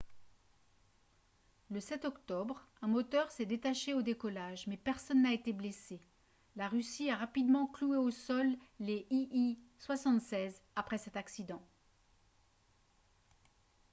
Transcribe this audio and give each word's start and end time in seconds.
le 1.69 1.79
7 1.79 2.05
octobre 2.05 2.67
un 2.81 2.87
moteur 2.87 3.29
s'est 3.29 3.45
détaché 3.45 3.93
au 3.93 4.01
décollage 4.01 4.65
mais 4.65 4.75
personne 4.75 5.21
n'a 5.21 5.31
été 5.31 5.53
blessé 5.53 6.01
la 6.55 6.67
russie 6.67 7.11
a 7.11 7.15
rapidement 7.17 7.67
cloué 7.67 7.97
au 7.97 8.09
sol 8.09 8.47
les 8.79 9.05
il-76 9.11 10.55
après 10.75 10.97
cet 10.97 11.17
accident 11.17 11.61